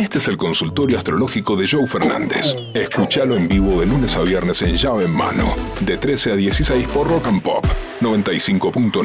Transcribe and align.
Este 0.00 0.16
es 0.16 0.28
el 0.28 0.38
consultorio 0.38 0.96
astrológico 0.96 1.56
de 1.56 1.68
Joe 1.68 1.86
Fernández. 1.86 2.56
Escúchalo 2.72 3.36
en 3.36 3.46
vivo 3.46 3.80
de 3.80 3.84
lunes 3.84 4.16
a 4.16 4.22
viernes 4.22 4.62
en 4.62 4.74
llave 4.74 5.04
en 5.04 5.10
mano, 5.10 5.54
de 5.80 5.98
13 5.98 6.32
a 6.32 6.36
16 6.36 6.88
por 6.88 7.06
Rock 7.06 7.26
and 7.26 7.42
Pop 7.42 7.66
95.9. 8.00 9.04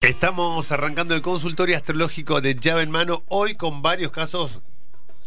Estamos 0.00 0.72
arrancando 0.72 1.14
el 1.14 1.22
consultorio 1.22 1.76
astrológico 1.76 2.40
de 2.40 2.56
llave 2.56 2.82
en 2.82 2.90
mano, 2.90 3.22
hoy 3.28 3.54
con 3.54 3.80
varios 3.80 4.10
casos 4.10 4.58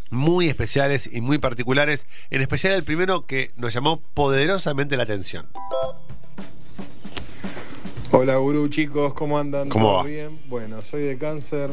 muy 0.09 0.49
especiales 0.49 1.09
y 1.09 1.21
muy 1.21 1.37
particulares, 1.37 2.05
en 2.29 2.41
especial 2.41 2.73
el 2.73 2.83
primero 2.83 3.21
que 3.21 3.51
nos 3.55 3.73
llamó 3.73 4.01
poderosamente 4.01 4.97
la 4.97 5.03
atención. 5.03 5.47
Hola 8.13 8.35
Gurú, 8.37 8.67
chicos, 8.67 9.13
¿cómo 9.13 9.39
andan? 9.39 9.69
¿Cómo 9.69 9.85
¿Todo 9.85 9.97
va? 9.97 10.03
bien? 10.03 10.37
Bueno, 10.49 10.81
soy 10.81 11.03
de 11.03 11.17
cáncer 11.17 11.69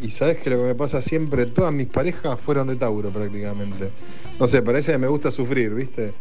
y 0.00 0.08
sabes 0.10 0.38
que 0.38 0.48
lo 0.48 0.56
que 0.56 0.64
me 0.64 0.74
pasa 0.74 1.02
siempre, 1.02 1.44
todas 1.44 1.72
mis 1.72 1.86
parejas 1.86 2.40
fueron 2.40 2.68
de 2.68 2.76
Tauro 2.76 3.10
prácticamente. 3.10 3.90
No 4.40 4.48
sé, 4.48 4.62
parece 4.62 4.92
que 4.92 4.98
me 4.98 5.06
gusta 5.06 5.30
sufrir, 5.30 5.74
¿viste? 5.74 6.14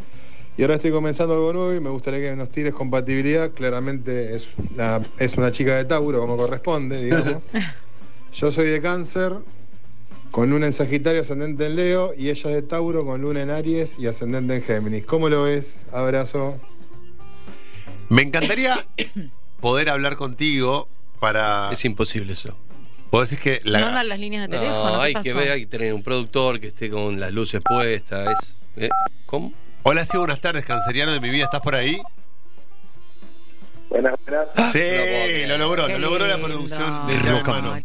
Y 0.58 0.64
ahora 0.64 0.76
estoy 0.76 0.92
comenzando 0.92 1.34
algo 1.36 1.54
nuevo 1.54 1.74
y 1.74 1.80
me 1.80 1.90
gustaría 1.90 2.20
que 2.20 2.36
nos 2.36 2.50
tires 2.50 2.74
compatibilidad. 2.74 3.52
Claramente 3.52 4.36
es 4.36 4.50
una, 4.74 5.02
es 5.18 5.38
una 5.38 5.52
chica 5.54 5.78
de 5.78 5.86
Tauro, 5.86 6.20
como 6.20 6.36
corresponde, 6.36 7.02
digamos. 7.02 7.42
Yo 8.34 8.52
soy 8.52 8.68
de 8.68 8.82
cáncer, 8.82 9.36
con 10.32 10.50
luna 10.50 10.68
en 10.68 10.74
Sagitario, 10.74 11.22
ascendente 11.22 11.66
en 11.66 11.78
Leo, 11.78 12.14
y 12.18 12.30
ella 12.30 12.50
es 12.50 12.56
de 12.58 12.62
Tauro, 12.62 13.06
con 13.06 13.22
luna 13.22 13.42
en 13.42 13.50
Aries 13.50 13.98
y 13.98 14.08
ascendente 14.08 14.54
en 14.56 14.64
Géminis. 14.64 15.06
¿Cómo 15.06 15.30
lo 15.30 15.44
ves? 15.44 15.80
Abrazo. 15.94 16.58
Me 18.10 18.24
encantaría 18.24 18.76
poder 19.62 19.90
hablar 19.90 20.16
contigo 20.18 20.90
para... 21.20 21.70
Es 21.72 21.86
imposible 21.86 22.34
eso. 22.34 22.58
Vos 23.12 23.30
decís 23.30 23.44
que 23.44 23.62
la... 23.64 23.80
No 23.80 23.88
andan 23.88 24.10
las 24.10 24.20
líneas 24.20 24.50
de 24.50 24.58
teléfono. 24.58 24.94
No, 24.94 25.00
¿qué 25.00 25.06
hay 25.06 25.14
pasó? 25.14 25.24
que 25.24 25.34
ver, 25.34 25.52
hay 25.52 25.60
que 25.62 25.68
tener 25.68 25.94
un 25.94 26.04
productor 26.04 26.60
que 26.60 26.68
esté 26.68 26.90
con 26.90 27.20
las 27.20 27.32
luces 27.32 27.62
puestas. 27.64 28.38
Es, 28.76 28.86
¿eh? 28.86 28.90
¿Cómo? 29.26 29.54
Hola, 29.84 30.06
sí, 30.06 30.18
buenas 30.18 30.40
tardes, 30.40 30.66
canceriano 30.66 31.12
de 31.12 31.20
mi 31.20 31.30
vida, 31.30 31.46
¿estás 31.46 31.62
por 31.62 31.76
ahí? 31.76 32.02
Buenas, 33.90 34.16
buenas. 34.26 34.72
Sí, 34.72 34.80
lo 35.48 35.58
logró, 35.58 35.88
Qué 35.88 35.94
lo 35.94 36.10
logró 36.10 36.28
la 36.28 36.38
producción 36.38 37.08
de 37.08 37.14
Llave 37.16 37.40
en 37.40 37.48
Mano. 37.48 37.80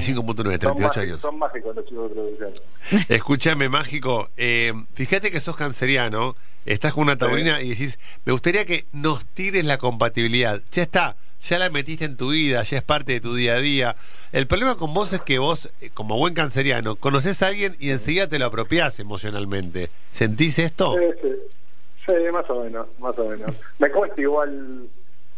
Che. 0.00 0.12
95.9, 0.14 0.14
Son 0.14 0.34
38 0.36 0.74
mágicos, 0.80 0.96
años. 0.96 1.20
son 1.20 1.38
mágicos 1.38 1.76
los 1.76 1.84
chicos 1.86 2.08
de 2.10 2.14
producción. 2.14 2.52
Escúchame, 3.08 3.68
mágico. 3.68 4.30
eh, 4.36 4.72
fíjate 4.94 5.30
que 5.30 5.40
sos 5.40 5.56
canceriano, 5.56 6.36
estás 6.66 6.92
con 6.92 7.04
una 7.04 7.16
taurina 7.16 7.60
y 7.62 7.70
decís, 7.70 7.98
me 8.24 8.32
gustaría 8.32 8.64
que 8.64 8.86
nos 8.92 9.24
tires 9.26 9.64
la 9.64 9.78
compatibilidad. 9.78 10.60
Ya 10.72 10.82
está, 10.82 11.16
ya 11.40 11.58
la 11.58 11.68
metiste 11.70 12.04
en 12.04 12.16
tu 12.16 12.30
vida, 12.30 12.62
ya 12.62 12.78
es 12.78 12.82
parte 12.82 13.12
de 13.12 13.20
tu 13.20 13.34
día 13.34 13.54
a 13.54 13.58
día. 13.58 13.96
El 14.32 14.46
problema 14.46 14.76
con 14.76 14.92
vos 14.94 15.12
es 15.12 15.20
que 15.20 15.38
vos, 15.38 15.70
eh, 15.80 15.90
como 15.92 16.16
buen 16.18 16.34
canceriano, 16.34 16.96
conoces 16.96 17.42
a 17.42 17.48
alguien 17.48 17.76
y 17.78 17.90
enseguida 17.90 18.28
te 18.28 18.38
lo 18.38 18.46
apropiás 18.46 18.98
emocionalmente. 19.00 19.90
¿Sentís 20.10 20.58
esto? 20.58 20.94
Sí, 20.94 21.04
sí. 21.22 21.28
Sí, 22.06 22.12
más 22.32 22.48
o 22.50 22.62
menos, 22.64 22.86
más 22.98 23.18
o 23.18 23.28
menos. 23.28 23.54
Me 23.78 23.90
cuesta 23.90 24.20
igual 24.20 24.88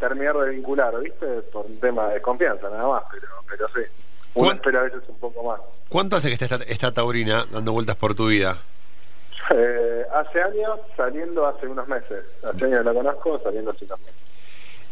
terminar 0.00 0.36
de 0.36 0.50
vincular, 0.50 0.92
¿viste? 1.00 1.26
Por 1.52 1.66
un 1.66 1.78
tema 1.78 2.08
de 2.08 2.20
confianza, 2.20 2.68
nada 2.70 2.88
más, 2.88 3.02
pero, 3.10 3.26
pero 3.48 3.68
sí. 3.68 3.82
Uno 4.36 4.48
¿Cuán- 4.48 4.56
espera 4.56 4.80
a 4.80 4.82
veces 4.84 5.00
un 5.08 5.18
poco 5.18 5.42
más. 5.42 5.60
¿Cuánto 5.88 6.16
hace 6.16 6.28
que 6.28 6.34
está 6.44 6.56
esta, 6.68 6.92
taurina 6.92 7.46
dando 7.50 7.72
vueltas 7.72 7.96
por 7.96 8.14
tu 8.14 8.28
vida? 8.28 8.58
Eh, 9.54 10.02
hace 10.12 10.42
años, 10.42 10.78
saliendo 10.96 11.46
hace 11.46 11.66
unos 11.66 11.88
meses. 11.88 12.24
Hace 12.42 12.66
años 12.66 12.84
la 12.84 12.92
conozco, 12.92 13.40
saliendo 13.42 13.70
hace 13.70 13.86
unos 13.86 13.98
meses. 14.00 14.14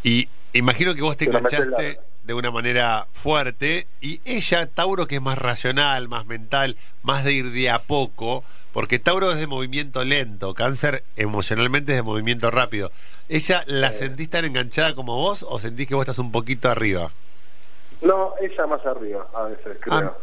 Y 0.02 0.28
imagino 0.54 0.94
que 0.94 1.02
vos 1.02 1.16
te 1.16 1.26
enganchaste 1.26 2.00
de 2.22 2.32
una 2.34 2.50
manera 2.50 3.06
fuerte 3.12 3.86
y 4.00 4.20
ella, 4.24 4.66
Tauro, 4.66 5.06
que 5.06 5.16
es 5.16 5.22
más 5.22 5.36
racional, 5.36 6.08
más 6.08 6.24
mental, 6.24 6.76
más 7.02 7.22
de 7.22 7.34
ir 7.34 7.50
de 7.52 7.68
a 7.68 7.80
poco, 7.80 8.44
porque 8.72 8.98
Tauro 8.98 9.30
es 9.30 9.38
de 9.38 9.46
movimiento 9.46 10.04
lento, 10.04 10.54
Cáncer 10.54 11.04
emocionalmente 11.16 11.92
es 11.92 11.96
de 11.98 12.02
movimiento 12.02 12.50
rápido. 12.50 12.90
¿Ella 13.28 13.62
la 13.66 13.92
sentís 13.92 14.30
tan 14.30 14.46
enganchada 14.46 14.94
como 14.94 15.16
vos 15.18 15.44
o 15.46 15.58
sentís 15.58 15.86
que 15.86 15.94
vos 15.94 16.02
estás 16.04 16.18
un 16.18 16.32
poquito 16.32 16.70
arriba? 16.70 17.10
No, 18.04 18.34
ella 18.40 18.66
más 18.66 18.84
arriba, 18.86 19.26
a 19.34 19.42
veces, 19.44 19.78
creo. 19.80 19.94
Ah, 19.96 20.16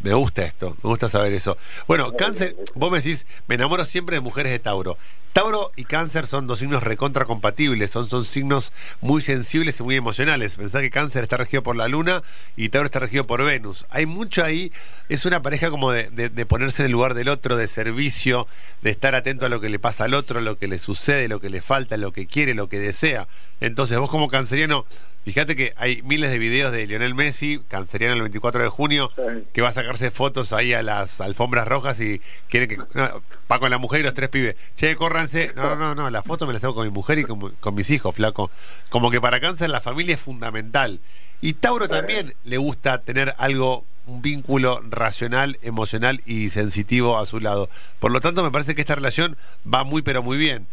me 0.00 0.12
gusta 0.14 0.42
esto, 0.44 0.76
me 0.82 0.90
gusta 0.90 1.08
saber 1.08 1.32
eso. 1.32 1.56
Bueno, 1.88 2.12
Cáncer, 2.16 2.54
vos 2.74 2.90
me 2.90 2.98
decís, 2.98 3.26
me 3.48 3.56
enamoro 3.56 3.84
siempre 3.84 4.14
de 4.16 4.20
mujeres 4.20 4.52
de 4.52 4.58
Tauro. 4.60 4.96
Tauro 5.32 5.70
y 5.76 5.84
Cáncer 5.84 6.26
son 6.26 6.46
dos 6.46 6.60
signos 6.60 6.82
recontra 6.84 7.24
compatibles, 7.24 7.90
son, 7.90 8.08
son 8.08 8.24
signos 8.24 8.72
muy 9.00 9.22
sensibles 9.22 9.78
y 9.78 9.82
muy 9.82 9.96
emocionales. 9.96 10.54
Pensá 10.56 10.80
que 10.80 10.90
Cáncer 10.90 11.24
está 11.24 11.36
regido 11.36 11.62
por 11.64 11.76
la 11.76 11.86
Luna 11.88 12.22
y 12.56 12.68
Tauro 12.70 12.86
está 12.86 13.00
regido 13.00 13.24
por 13.26 13.44
Venus. 13.44 13.86
Hay 13.90 14.06
mucho 14.06 14.42
ahí, 14.44 14.72
es 15.08 15.26
una 15.26 15.42
pareja 15.42 15.68
como 15.70 15.90
de, 15.92 16.10
de- 16.10 16.28
de 16.28 16.46
ponerse 16.46 16.82
en 16.82 16.86
el 16.86 16.92
lugar 16.92 17.14
del 17.14 17.28
otro, 17.28 17.56
de 17.56 17.66
servicio, 17.68 18.46
de 18.82 18.90
estar 18.90 19.14
atento 19.16 19.46
a 19.46 19.48
lo 19.48 19.60
que 19.60 19.68
le 19.68 19.78
pasa 19.80 20.04
al 20.04 20.14
otro, 20.14 20.40
lo 20.40 20.58
que 20.58 20.68
le 20.68 20.78
sucede, 20.78 21.28
lo 21.28 21.40
que 21.40 21.50
le 21.50 21.60
falta, 21.60 21.96
lo 21.96 22.12
que 22.12 22.26
quiere, 22.26 22.54
lo 22.54 22.68
que 22.68 22.78
desea. 22.78 23.26
Entonces, 23.60 23.98
vos 23.98 24.10
como 24.10 24.28
canceriano, 24.28 24.86
fíjate 25.32 25.56
que 25.56 25.72
hay 25.76 26.02
miles 26.02 26.30
de 26.30 26.38
videos 26.38 26.72
de 26.72 26.86
Lionel 26.86 27.14
Messi, 27.14 27.60
canceriano 27.68 28.14
el 28.14 28.22
24 28.22 28.62
de 28.62 28.68
junio, 28.68 29.10
Sí. 29.16 29.22
que 29.52 29.62
va 29.62 29.68
a 29.68 29.72
sacarse 29.72 30.10
fotos 30.10 30.52
ahí 30.52 30.74
a 30.74 30.82
las 30.82 31.20
alfombras 31.20 31.66
rojas 31.68 32.00
y 32.00 32.20
quiere 32.48 32.68
que 32.68 32.76
no, 32.76 33.22
va 33.50 33.58
con 33.58 33.70
la 33.70 33.78
mujer 33.78 34.00
y 34.00 34.04
los 34.04 34.14
tres 34.14 34.28
pibes. 34.28 34.56
Che, 34.76 34.96
córranse. 34.96 35.52
No, 35.54 35.70
no, 35.70 35.76
no, 35.76 35.94
no, 35.94 36.10
la 36.10 36.22
foto 36.22 36.46
me 36.46 36.52
la 36.52 36.58
hago 36.58 36.74
con 36.74 36.86
mi 36.86 36.92
mujer 36.92 37.18
y 37.18 37.24
con, 37.24 37.50
con 37.60 37.74
mis 37.74 37.90
hijos, 37.90 38.14
flaco. 38.14 38.50
Como 38.88 39.10
que 39.10 39.20
para 39.20 39.40
cáncer 39.40 39.70
la 39.70 39.80
familia 39.80 40.14
es 40.14 40.20
fundamental. 40.20 41.00
Y 41.40 41.52
Tauro 41.54 41.86
también 41.88 42.34
le 42.44 42.56
gusta 42.56 42.98
tener 43.02 43.34
algo, 43.38 43.84
un 44.06 44.22
vínculo 44.22 44.80
racional, 44.90 45.58
emocional 45.62 46.20
y 46.26 46.48
sensitivo 46.48 47.18
a 47.18 47.26
su 47.26 47.38
lado. 47.40 47.70
Por 48.00 48.10
lo 48.10 48.20
tanto, 48.20 48.42
me 48.42 48.50
parece 48.50 48.74
que 48.74 48.80
esta 48.80 48.94
relación 48.96 49.36
va 49.72 49.84
muy, 49.84 50.02
pero 50.02 50.22
muy 50.22 50.36
bien. 50.36 50.66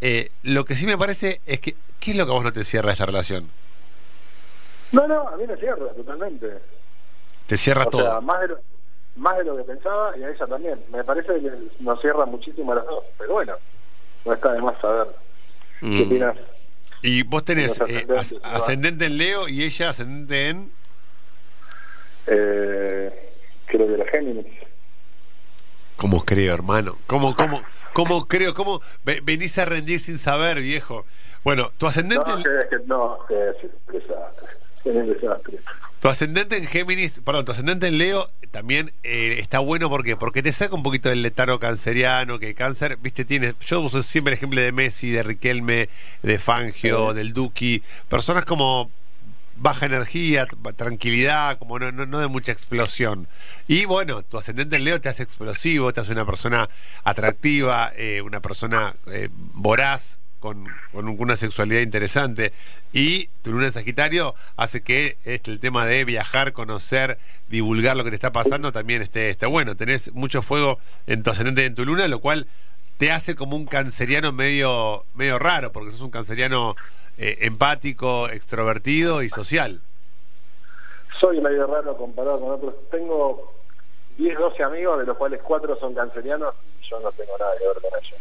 Eh, 0.00 0.30
lo 0.42 0.64
que 0.64 0.74
sí 0.74 0.86
me 0.86 0.98
parece 0.98 1.40
es 1.46 1.60
que, 1.60 1.76
¿qué 2.00 2.10
es 2.12 2.16
lo 2.16 2.26
que 2.26 2.32
a 2.32 2.34
vos 2.34 2.44
no 2.44 2.52
te 2.52 2.64
cierra 2.64 2.92
esta 2.92 3.06
relación? 3.06 3.48
No, 4.92 5.08
no, 5.08 5.28
a 5.28 5.36
mí 5.36 5.46
me 5.46 5.56
cierra 5.56 5.88
totalmente. 5.94 6.58
Te 7.46 7.56
cierra 7.56 7.84
o 7.84 7.90
todo. 7.90 8.02
sea, 8.02 8.20
más 8.20 8.40
de, 8.42 8.48
lo, 8.48 8.60
más 9.16 9.36
de 9.38 9.44
lo 9.44 9.56
que 9.56 9.64
pensaba 9.64 10.16
y 10.16 10.22
a 10.22 10.30
ella 10.30 10.46
también. 10.46 10.84
Me 10.90 11.02
parece 11.04 11.28
que 11.40 11.50
nos 11.80 12.00
cierra 12.00 12.24
muchísimo 12.26 12.72
a 12.72 12.76
las 12.76 12.86
dos. 12.86 13.04
Pero 13.18 13.32
bueno, 13.32 13.54
no 14.24 14.32
está 14.32 14.52
de 14.52 14.60
más 14.62 14.80
saber. 14.80 15.08
¿Qué 15.80 15.86
Mm. 15.86 16.02
opinas? 16.06 16.36
Y 17.02 17.22
vos 17.24 17.44
tenés 17.44 17.80
eh, 17.88 18.06
ascendente 18.44 19.06
en 19.06 19.18
Leo 19.18 19.48
y 19.48 19.64
ella 19.64 19.88
ascendente 19.90 20.48
en... 20.50 20.70
Eh, 22.28 23.32
creo 23.66 23.88
que 23.88 23.96
la 23.96 24.06
Géminis. 24.06 24.46
¿Cómo 25.96 26.24
creo, 26.24 26.54
hermano? 26.54 26.98
¿Cómo, 27.06 27.34
cómo, 27.34 27.60
cómo 27.92 28.28
creo? 28.28 28.54
¿Cómo 28.54 28.80
ve- 29.04 29.20
venís 29.22 29.58
a 29.58 29.64
rendir 29.64 29.98
sin 30.00 30.18
saber, 30.18 30.60
viejo? 30.60 31.04
Bueno, 31.44 31.70
tu 31.78 31.86
ascendente, 31.86 32.30
No, 32.30 32.36
que, 32.42 32.68
que 32.70 32.84
no, 32.86 33.18
que 33.26 33.48
es. 33.50 33.56
Desastre. 34.84 35.58
tu 36.00 36.08
ascendente 36.08 36.56
en 36.56 36.66
Géminis, 36.66 37.20
perdón, 37.24 37.44
tu 37.44 37.52
ascendente 37.52 37.86
en 37.86 37.98
Leo 37.98 38.28
también 38.50 38.92
eh, 39.02 39.36
está 39.38 39.60
bueno 39.60 39.88
¿por 39.88 40.04
qué? 40.04 40.16
porque 40.16 40.42
te 40.42 40.52
saca 40.52 40.74
un 40.74 40.82
poquito 40.82 41.08
del 41.08 41.22
letargo 41.22 41.58
canceriano, 41.58 42.38
que 42.38 42.54
cáncer, 42.54 42.98
viste, 43.00 43.24
tienes, 43.24 43.58
yo 43.60 43.80
uso 43.80 44.02
siempre 44.02 44.32
el 44.32 44.36
ejemplo 44.38 44.60
de 44.60 44.72
Messi, 44.72 45.10
de 45.10 45.22
Riquelme, 45.22 45.88
de 46.22 46.38
Fangio, 46.38 47.10
Sí. 47.10 47.16
del 47.16 47.32
Duki, 47.32 47.82
personas 48.08 48.44
como 48.44 48.90
baja 49.56 49.86
energía, 49.86 50.46
tranquilidad, 50.76 51.58
como 51.58 51.78
no, 51.78 51.92
no, 51.92 52.04
no 52.04 52.18
de 52.18 52.26
mucha 52.26 52.50
explosión. 52.52 53.28
Y 53.68 53.84
bueno, 53.84 54.22
tu 54.22 54.36
ascendente 54.36 54.76
en 54.76 54.84
Leo 54.84 55.00
te 55.00 55.08
hace 55.08 55.22
explosivo, 55.22 55.92
te 55.92 56.00
hace 56.00 56.12
una 56.12 56.26
persona 56.26 56.68
atractiva, 57.04 57.92
eh, 57.96 58.22
una 58.22 58.40
persona 58.40 58.94
eh, 59.06 59.28
voraz, 59.32 60.18
con, 60.42 60.66
con 60.92 61.08
una 61.08 61.36
sexualidad 61.36 61.80
interesante. 61.80 62.52
Y 62.92 63.28
tu 63.42 63.52
luna 63.52 63.66
en 63.66 63.72
Sagitario 63.72 64.34
hace 64.56 64.82
que 64.82 65.16
este, 65.24 65.52
el 65.52 65.60
tema 65.60 65.86
de 65.86 66.04
viajar, 66.04 66.52
conocer, 66.52 67.18
divulgar 67.48 67.96
lo 67.96 68.04
que 68.04 68.10
te 68.10 68.16
está 68.16 68.32
pasando 68.32 68.72
también 68.72 69.00
esté, 69.00 69.34
bueno. 69.46 69.76
Tenés 69.76 70.12
mucho 70.12 70.42
fuego 70.42 70.78
en 71.06 71.22
tu 71.22 71.30
ascendente 71.30 71.62
y 71.62 71.66
en 71.66 71.74
tu 71.76 71.86
luna, 71.86 72.08
lo 72.08 72.18
cual 72.18 72.48
te 72.98 73.12
hace 73.12 73.36
como 73.36 73.56
un 73.56 73.66
canceriano 73.66 74.32
medio, 74.32 75.04
medio 75.14 75.38
raro, 75.38 75.72
porque 75.72 75.92
sos 75.92 76.00
un 76.00 76.10
canceriano 76.10 76.74
eh, 77.16 77.38
empático, 77.42 78.28
extrovertido 78.28 79.22
y 79.22 79.28
social. 79.28 79.80
Soy 81.20 81.40
medio 81.40 81.68
raro 81.68 81.96
comparado 81.96 82.40
con 82.40 82.50
otros. 82.50 82.74
Tengo 82.90 83.54
10, 84.18 84.38
12 84.38 84.62
amigos, 84.64 84.98
de 84.98 85.06
los 85.06 85.16
cuales 85.16 85.40
4 85.42 85.78
son 85.78 85.94
cancerianos 85.94 86.56
yo 86.92 87.00
no 87.00 87.12
tengo 87.12 87.36
nada 87.38 87.52
que 87.58 87.66
ver 87.66 87.76
con 87.80 87.90
ellos. 87.98 88.20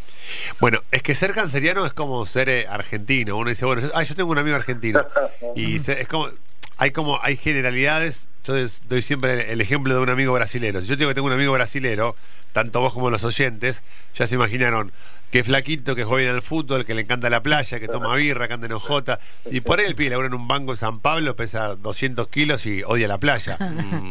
Bueno, 0.60 0.80
es 0.92 1.04
que 1.04 1.16
ser 1.16 1.34
canceriano 1.34 1.86
es 1.86 1.94
como 1.94 2.26
ser 2.26 2.50
eh, 2.50 2.66
argentino. 2.68 3.38
Uno 3.38 3.50
dice, 3.50 3.66
bueno, 3.66 3.82
yo, 3.82 3.90
ah, 3.94 4.04
yo 4.04 4.16
tengo 4.16 4.32
un 4.32 4.38
amigo 4.38 4.56
argentino. 4.56 5.06
Y 5.56 5.80
se- 5.80 6.02
es 6.02 6.08
como. 6.08 6.28
Hay 6.82 6.92
como, 6.92 7.20
hay 7.22 7.38
generalidades. 7.38 8.30
Yo 8.44 8.54
des- 8.56 8.82
doy 8.88 9.02
siempre 9.04 9.52
el 9.54 9.62
ejemplo 9.62 9.94
de 9.94 10.00
un 10.00 10.10
amigo 10.10 10.34
brasilero. 10.34 10.82
Si 10.82 10.88
yo 10.88 10.96
digo 10.96 11.10
que 11.10 11.14
tengo 11.16 11.28
un 11.28 11.34
amigo 11.34 11.54
brasilero, 11.54 12.16
tanto 12.54 12.80
vos 12.82 12.92
como 12.94 13.10
los 13.12 13.24
oyentes, 13.24 13.84
ya 14.16 14.26
se 14.26 14.34
imaginaron 14.36 14.92
que 15.30 15.44
flaquito, 15.44 15.96
que 15.96 16.04
juega 16.04 16.24
bien 16.26 16.36
al 16.36 16.42
fútbol, 16.42 16.84
que 16.84 16.94
le 16.96 17.04
encanta 17.04 17.30
la 17.30 17.42
playa, 17.44 17.80
que 17.80 17.88
toma 17.88 18.16
birra, 18.16 18.48
que 18.48 18.56
anda 18.56 18.66
en 18.66 18.74
ojota. 18.74 19.20
Y 19.52 19.62
por 19.62 19.80
ahí 19.80 19.86
el 19.86 19.96
pibe 19.96 20.10
labura 20.10 20.28
en 20.28 20.34
un 20.34 20.48
banco 20.48 20.72
en 20.72 20.78
San 20.78 21.00
Pablo, 21.00 21.36
pesa 21.36 21.76
200 21.76 22.28
kilos 22.30 22.66
y 22.66 22.82
odia 22.84 23.08
la 23.08 23.20
playa. 23.20 23.58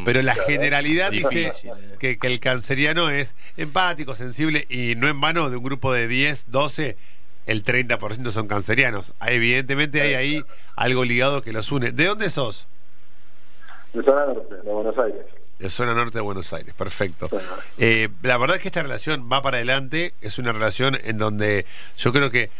Pero 0.05 0.23
la 0.23 0.35
generalidad 0.37 1.11
dice 1.11 1.47
Difícil, 1.47 1.71
eh. 1.71 1.97
que, 1.99 2.19
que 2.19 2.27
el 2.29 2.39
canceriano 2.41 3.11
es 3.11 3.35
empático, 3.57 4.15
sensible 4.15 4.65
y 4.71 4.95
no 4.95 5.09
en 5.09 5.21
vano 5.21 5.51
de 5.51 5.57
un 5.57 5.65
grupo 5.65 5.93
de 5.93 6.07
10, 6.09 6.47
12, 6.51 6.97
el 7.51 7.65
30% 7.65 8.31
son 8.31 8.47
cancerianos. 8.47 9.13
Evidentemente 9.27 10.01
hay 10.01 10.15
ahí 10.15 10.45
algo 10.77 11.05
ligado 11.05 11.43
que 11.43 11.53
los 11.53 11.73
une. 11.73 11.91
¿De 11.91 12.05
dónde 12.05 12.31
sos? 12.31 12.69
De 13.93 14.05
zona 14.05 14.25
norte, 14.27 14.55
de 14.55 14.71
Buenos 14.71 14.97
Aires. 14.99 15.27
De 15.59 15.69
zona 15.69 15.95
norte 15.95 16.19
de 16.19 16.23
Buenos 16.23 16.53
Aires, 16.53 16.73
perfecto. 16.75 17.29
Eh, 17.77 18.09
la 18.23 18.39
verdad 18.39 18.57
es 18.57 18.63
que 18.63 18.69
esta 18.69 18.85
relación 18.85 19.29
va 19.31 19.43
para 19.43 19.57
adelante, 19.57 20.15
es 20.21 20.39
una 20.39 20.53
relación 20.53 20.97
en 21.03 21.19
donde 21.19 21.67
yo 21.97 22.13
creo 22.13 22.31
que 22.31 22.51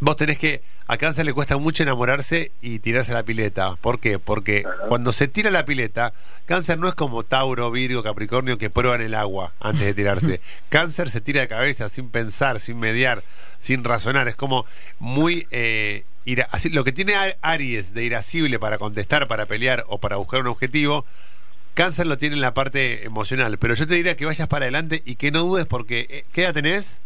vos 0.00 0.16
tenés 0.16 0.38
que, 0.38 0.62
a 0.86 0.96
Cáncer 0.96 1.26
le 1.26 1.32
cuesta 1.32 1.56
mucho 1.56 1.82
enamorarse 1.82 2.50
y 2.62 2.78
tirarse 2.78 3.12
a 3.12 3.16
la 3.16 3.22
pileta. 3.22 3.76
¿Por 3.76 4.00
qué? 4.00 4.18
Porque 4.18 4.64
cuando 4.88 5.12
se 5.12 5.28
tira 5.28 5.50
a 5.50 5.52
la 5.52 5.64
pileta, 5.64 6.12
Cáncer 6.46 6.78
no 6.78 6.88
es 6.88 6.94
como 6.94 7.24
Tauro, 7.24 7.70
Virgo, 7.70 8.02
Capricornio 8.02 8.56
que 8.58 8.70
prueban 8.70 9.00
el 9.00 9.14
agua 9.14 9.52
antes 9.60 9.82
de 9.84 9.94
tirarse. 9.94 10.40
Cáncer 10.70 11.10
se 11.10 11.20
tira 11.20 11.40
de 11.42 11.48
cabeza 11.48 11.88
sin 11.88 12.08
pensar, 12.10 12.60
sin 12.60 12.78
mediar, 12.78 13.22
sin 13.58 13.84
razonar. 13.84 14.28
Es 14.28 14.36
como 14.36 14.64
muy... 14.98 15.46
eh, 15.50 16.04
ira- 16.24 16.48
así, 16.52 16.68
lo 16.70 16.84
que 16.84 16.92
tiene 16.92 17.14
Aries 17.42 17.92
de 17.94 18.04
irascible 18.04 18.58
para 18.58 18.78
contestar, 18.78 19.26
para 19.28 19.46
pelear 19.46 19.84
o 19.88 19.98
para 19.98 20.16
buscar 20.16 20.40
un 20.40 20.46
objetivo, 20.48 21.04
Cáncer 21.74 22.06
lo 22.06 22.16
tiene 22.18 22.34
en 22.34 22.40
la 22.40 22.54
parte 22.54 23.04
emocional, 23.04 23.56
pero 23.58 23.74
yo 23.74 23.86
te 23.86 23.94
diría 23.94 24.16
que 24.16 24.24
vayas 24.24 24.48
para 24.48 24.64
adelante 24.64 25.00
y 25.04 25.14
que 25.14 25.30
no 25.30 25.44
dudes 25.44 25.64
porque 25.66 26.06
eh, 26.10 26.24
¿qué 26.32 26.42
edad 26.42 26.54
tenés? 26.54 26.98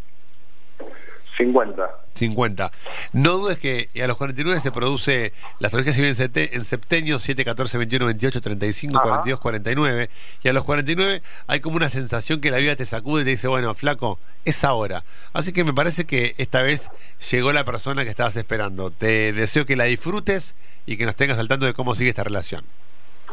50. 1.44 1.90
50. 2.14 2.70
No 3.12 3.32
dudes 3.38 3.58
que 3.58 3.88
a 4.02 4.06
los 4.06 4.16
49 4.16 4.60
se 4.60 4.70
produce 4.72 5.32
la 5.58 5.66
astrología 5.66 5.92
civil 5.92 6.14
en, 6.34 6.64
septenio 6.64 7.18
7, 7.18 7.44
14, 7.44 7.78
21, 7.78 8.06
28, 8.06 8.40
35, 8.40 8.98
Ajá. 8.98 9.08
42, 9.08 9.40
49. 9.40 10.10
Y 10.42 10.48
a 10.48 10.52
los 10.52 10.64
49 10.64 11.22
hay 11.46 11.60
como 11.60 11.76
una 11.76 11.88
sensación 11.88 12.40
que 12.40 12.50
la 12.50 12.58
vida 12.58 12.76
te 12.76 12.86
sacude 12.86 13.22
y 13.22 13.24
te 13.24 13.30
dice, 13.30 13.48
bueno, 13.48 13.74
flaco, 13.74 14.18
es 14.44 14.64
ahora. 14.64 15.04
Así 15.32 15.52
que 15.52 15.64
me 15.64 15.72
parece 15.72 16.04
que 16.04 16.34
esta 16.38 16.62
vez 16.62 16.90
llegó 17.30 17.52
la 17.52 17.64
persona 17.64 18.04
que 18.04 18.10
estabas 18.10 18.36
esperando. 18.36 18.90
Te 18.90 19.32
deseo 19.32 19.66
que 19.66 19.76
la 19.76 19.84
disfrutes 19.84 20.54
y 20.86 20.96
que 20.96 21.06
nos 21.06 21.16
tengas 21.16 21.38
al 21.38 21.48
tanto 21.48 21.66
de 21.66 21.72
cómo 21.74 21.94
sigue 21.94 22.10
esta 22.10 22.24
relación. 22.24 22.64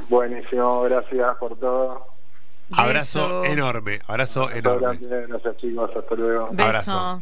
Buenísimo, 0.07 0.81
gracias 0.83 1.37
por 1.37 1.57
todo. 1.59 2.07
Abrazo 2.77 3.41
Beso. 3.41 3.51
enorme, 3.51 3.99
abrazo 4.07 4.49
enorme. 4.51 4.97
grande, 4.97 5.25
Gracias 5.27 5.57
chicos, 5.57 5.89
hasta 5.95 6.15
luego. 6.15 6.49
Beso. 6.51 6.63
Abrazo. 6.63 7.21